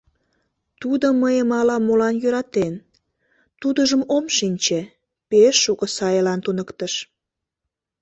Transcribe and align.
Тудо 0.81 1.07
мыйым 1.21 1.49
ала-молан 1.59 2.15
йӧратен, 2.23 2.73
тудыжым 3.61 4.01
ом 4.15 4.25
шинче, 4.37 4.79
пеш 5.29 5.55
шуко 5.63 5.85
сайлан 5.95 6.39
туныктыш. 6.45 6.93